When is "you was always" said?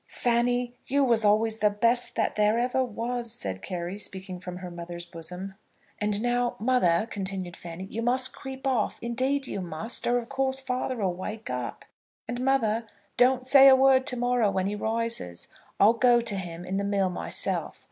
0.87-1.59